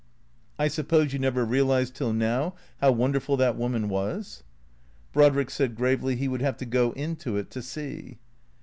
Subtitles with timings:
[0.57, 4.41] "I suppose you never realized till now how wonderful that woman was?"
[5.13, 8.17] Brodrick said gravely he would have to go into it to see.